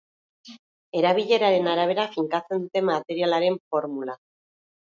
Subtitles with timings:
[1.01, 4.19] Erabileraren arabera finkatzen dute materialaren formula.